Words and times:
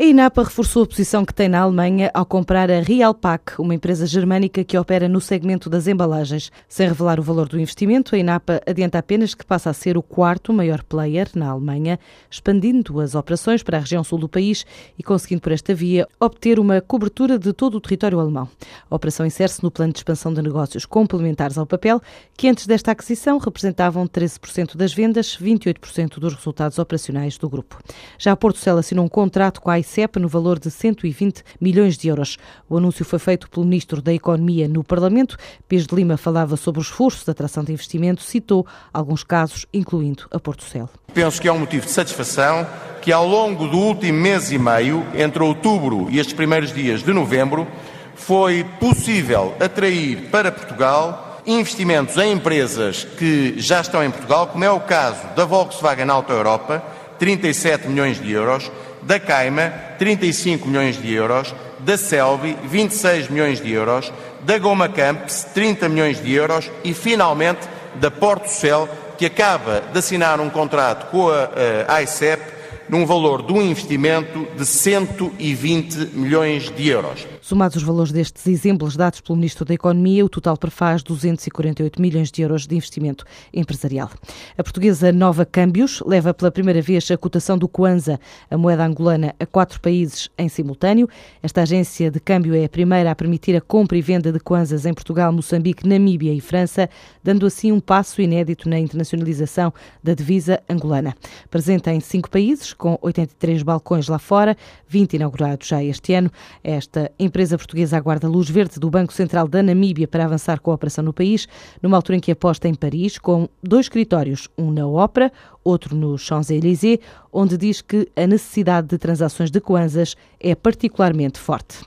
A 0.00 0.02
INAPA 0.02 0.44
reforçou 0.44 0.84
a 0.84 0.86
posição 0.86 1.26
que 1.26 1.34
tem 1.34 1.46
na 1.46 1.60
Alemanha 1.60 2.10
ao 2.14 2.24
comprar 2.24 2.70
a 2.70 2.80
Realpack, 2.80 3.60
uma 3.60 3.74
empresa 3.74 4.06
germânica 4.06 4.64
que 4.64 4.78
opera 4.78 5.06
no 5.06 5.20
segmento 5.20 5.68
das 5.68 5.86
embalagens. 5.86 6.50
Sem 6.66 6.88
revelar 6.88 7.20
o 7.20 7.22
valor 7.22 7.46
do 7.46 7.60
investimento, 7.60 8.14
a 8.14 8.18
INAPA 8.18 8.62
adianta 8.66 8.98
apenas 8.98 9.34
que 9.34 9.44
passa 9.44 9.68
a 9.68 9.74
ser 9.74 9.98
o 9.98 10.02
quarto 10.02 10.54
maior 10.54 10.82
player 10.84 11.28
na 11.34 11.50
Alemanha, 11.50 12.00
expandindo 12.30 12.98
as 12.98 13.14
operações 13.14 13.62
para 13.62 13.76
a 13.76 13.80
região 13.80 14.02
sul 14.02 14.18
do 14.18 14.26
país 14.26 14.64
e 14.98 15.02
conseguindo 15.02 15.42
por 15.42 15.52
esta 15.52 15.74
via 15.74 16.08
obter 16.18 16.58
uma 16.58 16.80
cobertura 16.80 17.38
de 17.38 17.52
todo 17.52 17.74
o 17.74 17.80
território 17.80 18.18
alemão. 18.18 18.48
A 18.90 18.96
operação 18.96 19.26
insere-se 19.26 19.62
no 19.62 19.70
plano 19.70 19.92
de 19.92 19.98
expansão 19.98 20.32
de 20.32 20.40
negócios 20.40 20.86
complementares 20.86 21.58
ao 21.58 21.66
papel, 21.66 22.00
que 22.38 22.48
antes 22.48 22.66
desta 22.66 22.90
aquisição 22.90 23.36
representavam 23.36 24.06
13% 24.06 24.78
das 24.78 24.94
vendas, 24.94 25.36
28% 25.36 26.18
dos 26.18 26.32
resultados 26.32 26.78
operacionais 26.78 27.36
do 27.36 27.50
grupo. 27.50 27.78
Já 28.18 28.32
a 28.32 28.36
Porto 28.36 28.60
Cel 28.60 28.78
assinou 28.78 29.04
um 29.04 29.08
contrato 29.08 29.60
com 29.60 29.68
a 29.68 29.78
ICEP 29.90 30.20
no 30.20 30.28
valor 30.28 30.58
de 30.58 30.70
120 30.70 31.42
milhões 31.60 31.98
de 31.98 32.08
euros. 32.08 32.38
O 32.68 32.76
anúncio 32.76 33.04
foi 33.04 33.18
feito 33.18 33.50
pelo 33.50 33.66
Ministro 33.66 34.00
da 34.00 34.14
Economia 34.14 34.68
no 34.68 34.84
Parlamento. 34.84 35.36
Pires 35.68 35.86
de 35.86 35.94
Lima 35.94 36.16
falava 36.16 36.56
sobre 36.56 36.80
o 36.80 36.82
esforço 36.82 37.24
de 37.24 37.30
atração 37.30 37.64
de 37.64 37.72
investimento, 37.72 38.22
citou 38.22 38.64
alguns 38.92 39.24
casos, 39.24 39.66
incluindo 39.74 40.26
a 40.30 40.38
Porto 40.38 40.62
Cel. 40.62 40.88
Penso 41.12 41.40
que 41.40 41.48
é 41.48 41.52
um 41.52 41.58
motivo 41.58 41.86
de 41.86 41.92
satisfação 41.92 42.66
que 43.02 43.10
ao 43.10 43.26
longo 43.26 43.66
do 43.66 43.78
último 43.78 44.20
mês 44.20 44.52
e 44.52 44.58
meio, 44.58 45.04
entre 45.14 45.42
outubro 45.42 46.08
e 46.10 46.18
estes 46.18 46.34
primeiros 46.34 46.72
dias 46.72 47.02
de 47.02 47.12
novembro, 47.12 47.66
foi 48.14 48.64
possível 48.78 49.54
atrair 49.58 50.28
para 50.30 50.52
Portugal 50.52 51.40
investimentos 51.46 52.16
em 52.18 52.32
empresas 52.32 53.02
que 53.02 53.54
já 53.56 53.80
estão 53.80 54.04
em 54.04 54.10
Portugal, 54.10 54.46
como 54.48 54.62
é 54.62 54.70
o 54.70 54.80
caso 54.80 55.26
da 55.34 55.44
Volkswagen 55.46 56.10
Auto 56.10 56.30
Europa, 56.30 56.82
37 57.18 57.88
milhões 57.88 58.20
de 58.20 58.30
euros, 58.30 58.70
da 59.02 59.18
Caima, 59.18 59.72
35 59.98 60.68
milhões 60.68 61.00
de 61.00 61.12
euros, 61.12 61.54
da 61.78 61.96
Selvi, 61.96 62.56
26 62.64 63.28
milhões 63.28 63.60
de 63.60 63.72
euros, 63.72 64.12
da 64.42 64.58
Goma 64.58 64.88
Camps, 64.88 65.46
30 65.54 65.88
milhões 65.88 66.22
de 66.22 66.32
euros 66.32 66.70
e, 66.84 66.92
finalmente, 66.94 67.68
da 67.96 68.10
Porto 68.10 68.48
Cel, 68.48 68.88
que 69.18 69.26
acaba 69.26 69.82
de 69.92 69.98
assinar 69.98 70.40
um 70.40 70.50
contrato 70.50 71.10
com 71.10 71.28
a, 71.28 71.50
a 71.88 72.02
ICEP 72.02 72.42
num 72.88 73.06
valor 73.06 73.42
de 73.42 73.52
um 73.52 73.62
investimento 73.62 74.46
de 74.56 74.66
120 74.66 76.10
milhões 76.12 76.70
de 76.70 76.88
euros. 76.88 77.26
Somados 77.40 77.76
os 77.76 77.82
valores 77.82 78.12
destes 78.12 78.46
exemplos 78.46 78.96
dados 78.96 79.20
pelo 79.22 79.36
Ministro 79.36 79.64
da 79.64 79.72
Economia, 79.72 80.24
o 80.24 80.28
total 80.28 80.58
prefaz 80.58 81.02
248 81.02 82.00
milhões 82.00 82.30
de 82.30 82.42
euros 82.42 82.66
de 82.66 82.76
investimento 82.76 83.24
empresarial. 83.52 84.10
A 84.58 84.62
portuguesa 84.62 85.10
Nova 85.10 85.46
Câmbios 85.46 86.02
leva 86.04 86.34
pela 86.34 86.50
primeira 86.50 86.82
vez 86.82 87.10
a 87.10 87.16
cotação 87.16 87.56
do 87.56 87.66
Kwanza, 87.66 88.20
a 88.50 88.58
moeda 88.58 88.84
angolana, 88.84 89.34
a 89.40 89.46
quatro 89.46 89.80
países 89.80 90.28
em 90.36 90.50
simultâneo. 90.50 91.08
Esta 91.42 91.62
agência 91.62 92.10
de 92.10 92.20
câmbio 92.20 92.54
é 92.54 92.64
a 92.64 92.68
primeira 92.68 93.10
a 93.10 93.14
permitir 93.14 93.56
a 93.56 93.60
compra 93.60 93.96
e 93.96 94.02
venda 94.02 94.30
de 94.30 94.38
Kwanzas 94.38 94.84
em 94.84 94.92
Portugal, 94.92 95.32
Moçambique, 95.32 95.88
Namíbia 95.88 96.34
e 96.34 96.40
França, 96.40 96.90
dando 97.24 97.46
assim 97.46 97.72
um 97.72 97.80
passo 97.80 98.20
inédito 98.20 98.68
na 98.68 98.78
internacionalização 98.78 99.72
da 100.02 100.12
divisa 100.12 100.62
angolana. 100.68 101.16
Presente 101.50 101.88
em 101.88 102.00
cinco 102.00 102.28
países, 102.28 102.74
com 102.74 102.98
83 103.00 103.62
balcões 103.62 104.08
lá 104.08 104.18
fora, 104.18 104.54
20 104.86 105.14
inaugurados 105.14 105.66
já 105.66 105.82
este 105.82 106.12
ano. 106.12 106.30
Esta 106.62 107.10
empresa 107.30 107.56
portuguesa 107.56 107.96
aguarda 107.96 108.28
luz 108.28 108.50
verde 108.50 108.80
do 108.80 108.90
Banco 108.90 109.12
Central 109.12 109.46
da 109.46 109.62
Namíbia 109.62 110.08
para 110.08 110.24
avançar 110.24 110.58
com 110.58 110.72
a 110.72 110.74
operação 110.74 111.04
no 111.04 111.12
país, 111.12 111.46
numa 111.80 111.96
altura 111.96 112.16
em 112.16 112.20
que 112.20 112.32
aposta 112.32 112.66
em 112.66 112.74
Paris, 112.74 113.18
com 113.18 113.48
dois 113.62 113.86
escritórios, 113.86 114.48
um 114.58 114.72
na 114.72 114.86
Ópera, 114.86 115.32
outro 115.62 115.94
no 115.94 116.18
Champs-Élysées, 116.18 116.98
onde 117.32 117.56
diz 117.56 117.80
que 117.80 118.08
a 118.16 118.26
necessidade 118.26 118.88
de 118.88 118.98
transações 118.98 119.48
de 119.48 119.60
kwanzas 119.60 120.16
é 120.40 120.56
particularmente 120.56 121.38
forte. 121.38 121.78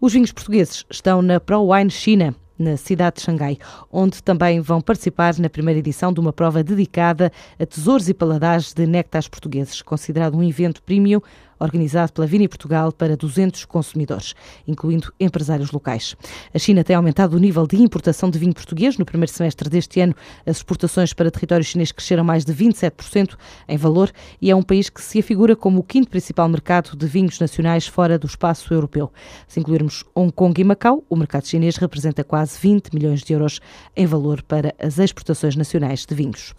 Os 0.00 0.14
vinhos 0.14 0.32
portugueses 0.32 0.86
estão 0.90 1.20
na 1.20 1.38
ProWine 1.38 1.90
China 1.90 2.34
na 2.58 2.76
cidade 2.76 3.16
de 3.16 3.22
Xangai, 3.22 3.58
onde 3.92 4.22
também 4.22 4.60
vão 4.60 4.80
participar 4.80 5.38
na 5.38 5.50
primeira 5.50 5.78
edição 5.78 6.10
de 6.12 6.20
uma 6.20 6.32
prova 6.32 6.64
dedicada 6.64 7.30
a 7.58 7.66
tesouros 7.66 8.08
e 8.08 8.14
paladares 8.14 8.72
de 8.72 8.86
néctares 8.86 9.28
portugueses, 9.28 9.82
considerado 9.82 10.36
um 10.36 10.42
evento 10.42 10.82
premium 10.82 11.20
organizado 11.58 12.12
pela 12.12 12.26
Vini 12.26 12.48
Portugal 12.48 12.92
para 12.92 13.16
200 13.16 13.64
consumidores, 13.64 14.34
incluindo 14.66 15.12
empresários 15.18 15.70
locais. 15.70 16.16
A 16.52 16.58
China 16.58 16.84
tem 16.84 16.96
aumentado 16.96 17.36
o 17.36 17.40
nível 17.40 17.66
de 17.66 17.76
importação 17.76 18.30
de 18.30 18.38
vinho 18.38 18.54
português. 18.54 18.98
No 18.98 19.04
primeiro 19.04 19.32
semestre 19.32 19.68
deste 19.68 20.00
ano, 20.00 20.14
as 20.44 20.58
exportações 20.58 21.12
para 21.12 21.30
território 21.30 21.64
chinês 21.64 21.92
cresceram 21.92 22.24
mais 22.24 22.44
de 22.44 22.54
27% 22.54 23.36
em 23.68 23.76
valor 23.76 24.10
e 24.40 24.50
é 24.50 24.56
um 24.56 24.62
país 24.62 24.88
que 24.88 25.00
se 25.00 25.18
afigura 25.18 25.56
como 25.56 25.80
o 25.80 25.82
quinto 25.82 26.08
principal 26.08 26.48
mercado 26.48 26.96
de 26.96 27.06
vinhos 27.06 27.38
nacionais 27.38 27.86
fora 27.86 28.18
do 28.18 28.26
espaço 28.26 28.72
europeu. 28.72 29.12
Se 29.46 29.60
incluirmos 29.60 30.04
Hong 30.14 30.32
Kong 30.32 30.60
e 30.60 30.64
Macau, 30.64 31.04
o 31.08 31.16
mercado 31.16 31.46
chinês 31.46 31.76
representa 31.76 32.24
quase 32.24 32.58
20 32.60 32.94
milhões 32.94 33.22
de 33.22 33.32
euros 33.32 33.60
em 33.96 34.06
valor 34.06 34.42
para 34.42 34.74
as 34.78 34.98
exportações 34.98 35.56
nacionais 35.56 36.04
de 36.04 36.14
vinhos. 36.14 36.54